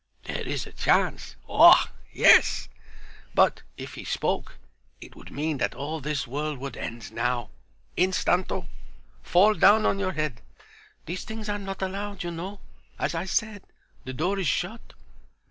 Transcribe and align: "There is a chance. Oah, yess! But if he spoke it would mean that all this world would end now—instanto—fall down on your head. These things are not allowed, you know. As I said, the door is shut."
"There 0.23 0.41
is 0.47 0.65
a 0.65 0.71
chance. 0.71 1.35
Oah, 1.47 1.91
yess! 2.11 2.67
But 3.35 3.61
if 3.77 3.93
he 3.93 4.03
spoke 4.03 4.57
it 4.99 5.15
would 5.15 5.29
mean 5.29 5.59
that 5.59 5.75
all 5.75 5.99
this 6.01 6.25
world 6.25 6.57
would 6.57 6.75
end 6.75 7.11
now—instanto—fall 7.11 8.63
down 9.53 9.85
on 9.85 9.99
your 9.99 10.13
head. 10.13 10.41
These 11.05 11.23
things 11.23 11.49
are 11.49 11.59
not 11.59 11.83
allowed, 11.83 12.23
you 12.23 12.31
know. 12.31 12.61
As 12.97 13.13
I 13.13 13.25
said, 13.25 13.61
the 14.03 14.13
door 14.13 14.39
is 14.39 14.47
shut." 14.47 14.93